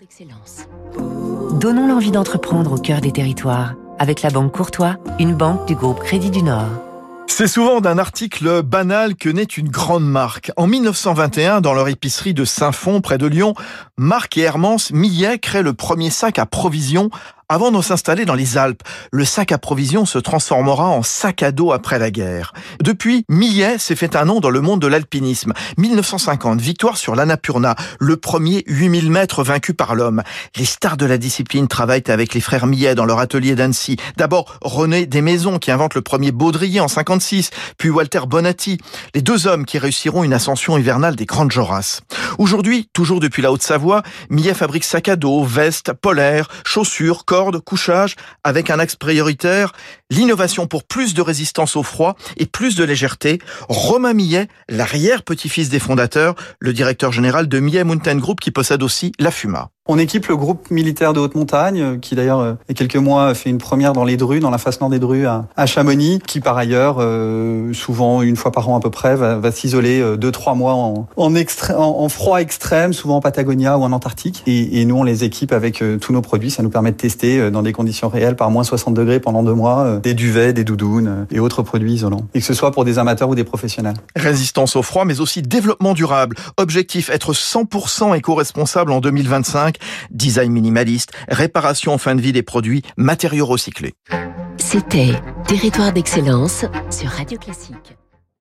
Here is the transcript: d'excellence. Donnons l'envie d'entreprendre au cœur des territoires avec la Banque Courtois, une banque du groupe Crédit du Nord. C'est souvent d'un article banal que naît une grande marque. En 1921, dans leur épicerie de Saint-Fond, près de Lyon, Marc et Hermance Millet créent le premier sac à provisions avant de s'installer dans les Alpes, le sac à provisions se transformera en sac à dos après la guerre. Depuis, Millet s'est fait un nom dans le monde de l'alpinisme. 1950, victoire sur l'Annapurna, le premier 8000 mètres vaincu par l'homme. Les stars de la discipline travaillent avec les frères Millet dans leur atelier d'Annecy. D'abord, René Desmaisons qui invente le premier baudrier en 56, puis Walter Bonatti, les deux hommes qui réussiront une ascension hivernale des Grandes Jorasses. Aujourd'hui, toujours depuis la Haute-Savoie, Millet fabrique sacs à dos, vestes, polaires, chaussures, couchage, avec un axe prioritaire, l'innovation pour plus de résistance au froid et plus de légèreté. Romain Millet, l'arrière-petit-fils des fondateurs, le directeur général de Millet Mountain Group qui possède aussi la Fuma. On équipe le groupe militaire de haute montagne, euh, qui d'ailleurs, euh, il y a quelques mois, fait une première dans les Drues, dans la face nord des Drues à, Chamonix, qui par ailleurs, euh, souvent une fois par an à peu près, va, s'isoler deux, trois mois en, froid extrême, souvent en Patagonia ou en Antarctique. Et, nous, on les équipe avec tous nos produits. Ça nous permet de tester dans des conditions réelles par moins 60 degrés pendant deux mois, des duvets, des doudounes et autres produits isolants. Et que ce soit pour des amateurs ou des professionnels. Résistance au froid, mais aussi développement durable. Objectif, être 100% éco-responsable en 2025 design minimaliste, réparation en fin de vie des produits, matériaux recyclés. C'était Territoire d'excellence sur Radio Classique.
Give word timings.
d'excellence. 0.00 0.66
Donnons 1.58 1.88
l'envie 1.88 2.12
d'entreprendre 2.12 2.72
au 2.72 2.78
cœur 2.78 3.00
des 3.00 3.10
territoires 3.10 3.74
avec 3.98 4.22
la 4.22 4.30
Banque 4.30 4.52
Courtois, 4.52 4.96
une 5.18 5.34
banque 5.34 5.66
du 5.66 5.74
groupe 5.74 6.00
Crédit 6.00 6.30
du 6.30 6.42
Nord. 6.42 6.68
C'est 7.26 7.48
souvent 7.48 7.80
d'un 7.80 7.98
article 7.98 8.62
banal 8.62 9.16
que 9.16 9.28
naît 9.28 9.42
une 9.42 9.68
grande 9.68 10.04
marque. 10.04 10.52
En 10.56 10.66
1921, 10.66 11.60
dans 11.60 11.74
leur 11.74 11.88
épicerie 11.88 12.32
de 12.32 12.44
Saint-Fond, 12.44 13.00
près 13.00 13.18
de 13.18 13.26
Lyon, 13.26 13.54
Marc 13.96 14.36
et 14.36 14.42
Hermance 14.42 14.92
Millet 14.92 15.38
créent 15.38 15.62
le 15.62 15.74
premier 15.74 16.10
sac 16.10 16.38
à 16.38 16.46
provisions 16.46 17.10
avant 17.50 17.70
de 17.70 17.80
s'installer 17.80 18.26
dans 18.26 18.34
les 18.34 18.58
Alpes, 18.58 18.82
le 19.10 19.24
sac 19.24 19.52
à 19.52 19.58
provisions 19.58 20.04
se 20.04 20.18
transformera 20.18 20.86
en 20.88 21.02
sac 21.02 21.42
à 21.42 21.50
dos 21.50 21.72
après 21.72 21.98
la 21.98 22.10
guerre. 22.10 22.52
Depuis, 22.82 23.24
Millet 23.30 23.78
s'est 23.78 23.96
fait 23.96 24.16
un 24.16 24.26
nom 24.26 24.40
dans 24.40 24.50
le 24.50 24.60
monde 24.60 24.82
de 24.82 24.86
l'alpinisme. 24.86 25.54
1950, 25.78 26.60
victoire 26.60 26.98
sur 26.98 27.14
l'Annapurna, 27.14 27.74
le 28.00 28.18
premier 28.18 28.64
8000 28.66 29.10
mètres 29.10 29.42
vaincu 29.42 29.72
par 29.72 29.94
l'homme. 29.94 30.22
Les 30.56 30.66
stars 30.66 30.98
de 30.98 31.06
la 31.06 31.16
discipline 31.16 31.68
travaillent 31.68 32.02
avec 32.08 32.34
les 32.34 32.42
frères 32.42 32.66
Millet 32.66 32.94
dans 32.94 33.06
leur 33.06 33.18
atelier 33.18 33.54
d'Annecy. 33.54 33.96
D'abord, 34.18 34.58
René 34.60 35.06
Desmaisons 35.06 35.58
qui 35.58 35.70
invente 35.70 35.94
le 35.94 36.02
premier 36.02 36.32
baudrier 36.32 36.80
en 36.80 36.88
56, 36.88 37.48
puis 37.78 37.88
Walter 37.88 38.20
Bonatti, 38.26 38.76
les 39.14 39.22
deux 39.22 39.46
hommes 39.46 39.64
qui 39.64 39.78
réussiront 39.78 40.22
une 40.22 40.34
ascension 40.34 40.76
hivernale 40.76 41.16
des 41.16 41.24
Grandes 41.24 41.52
Jorasses. 41.52 42.02
Aujourd'hui, 42.36 42.90
toujours 42.92 43.20
depuis 43.20 43.40
la 43.40 43.52
Haute-Savoie, 43.52 44.02
Millet 44.28 44.52
fabrique 44.52 44.84
sacs 44.84 45.08
à 45.08 45.16
dos, 45.16 45.44
vestes, 45.44 45.94
polaires, 45.94 46.48
chaussures, 46.66 47.24
couchage, 47.58 48.16
avec 48.44 48.70
un 48.70 48.78
axe 48.78 48.96
prioritaire, 48.96 49.72
l'innovation 50.10 50.66
pour 50.66 50.84
plus 50.84 51.14
de 51.14 51.22
résistance 51.22 51.76
au 51.76 51.82
froid 51.82 52.16
et 52.36 52.46
plus 52.46 52.76
de 52.76 52.84
légèreté. 52.84 53.38
Romain 53.68 54.14
Millet, 54.14 54.48
l'arrière-petit-fils 54.68 55.68
des 55.68 55.78
fondateurs, 55.78 56.34
le 56.58 56.72
directeur 56.72 57.12
général 57.12 57.48
de 57.48 57.60
Millet 57.60 57.84
Mountain 57.84 58.16
Group 58.16 58.40
qui 58.40 58.50
possède 58.50 58.82
aussi 58.82 59.12
la 59.18 59.30
Fuma. 59.30 59.70
On 59.90 59.96
équipe 59.96 60.26
le 60.26 60.36
groupe 60.36 60.70
militaire 60.70 61.14
de 61.14 61.20
haute 61.20 61.34
montagne, 61.34 61.80
euh, 61.80 61.96
qui 61.96 62.14
d'ailleurs, 62.14 62.40
euh, 62.40 62.52
il 62.68 62.72
y 62.72 62.74
a 62.74 62.74
quelques 62.74 63.02
mois, 63.02 63.32
fait 63.32 63.48
une 63.48 63.56
première 63.56 63.94
dans 63.94 64.04
les 64.04 64.18
Drues, 64.18 64.38
dans 64.38 64.50
la 64.50 64.58
face 64.58 64.82
nord 64.82 64.90
des 64.90 64.98
Drues 64.98 65.26
à, 65.26 65.64
Chamonix, 65.64 66.18
qui 66.26 66.40
par 66.40 66.58
ailleurs, 66.58 66.96
euh, 67.00 67.72
souvent 67.72 68.20
une 68.20 68.36
fois 68.36 68.52
par 68.52 68.68
an 68.68 68.76
à 68.76 68.80
peu 68.80 68.90
près, 68.90 69.16
va, 69.16 69.50
s'isoler 69.50 70.04
deux, 70.18 70.30
trois 70.30 70.54
mois 70.54 70.74
en, 70.74 72.08
froid 72.10 72.42
extrême, 72.42 72.92
souvent 72.92 73.16
en 73.16 73.20
Patagonia 73.22 73.78
ou 73.78 73.82
en 73.82 73.92
Antarctique. 73.92 74.42
Et, 74.46 74.84
nous, 74.84 74.96
on 74.96 75.04
les 75.04 75.24
équipe 75.24 75.52
avec 75.52 75.82
tous 76.00 76.12
nos 76.12 76.20
produits. 76.20 76.50
Ça 76.50 76.62
nous 76.62 76.68
permet 76.68 76.92
de 76.92 76.96
tester 76.96 77.50
dans 77.50 77.62
des 77.62 77.72
conditions 77.72 78.08
réelles 78.08 78.36
par 78.36 78.50
moins 78.50 78.64
60 78.64 78.92
degrés 78.92 79.20
pendant 79.20 79.42
deux 79.42 79.54
mois, 79.54 79.98
des 80.02 80.14
duvets, 80.14 80.52
des 80.52 80.64
doudounes 80.64 81.26
et 81.30 81.40
autres 81.40 81.62
produits 81.62 81.94
isolants. 81.94 82.26
Et 82.34 82.40
que 82.40 82.44
ce 82.44 82.54
soit 82.54 82.72
pour 82.72 82.84
des 82.84 82.98
amateurs 82.98 83.30
ou 83.30 83.34
des 83.34 83.44
professionnels. 83.44 83.96
Résistance 84.16 84.76
au 84.76 84.82
froid, 84.82 85.06
mais 85.06 85.20
aussi 85.20 85.40
développement 85.40 85.94
durable. 85.94 86.36
Objectif, 86.58 87.08
être 87.08 87.32
100% 87.32 88.16
éco-responsable 88.16 88.92
en 88.92 89.00
2025 89.00 89.77
design 90.10 90.52
minimaliste, 90.52 91.12
réparation 91.28 91.92
en 91.92 91.98
fin 91.98 92.14
de 92.14 92.20
vie 92.20 92.32
des 92.32 92.42
produits, 92.42 92.82
matériaux 92.96 93.46
recyclés. 93.46 93.94
C'était 94.56 95.12
Territoire 95.46 95.92
d'excellence 95.92 96.66
sur 96.90 97.08
Radio 97.08 97.38
Classique. 97.38 97.96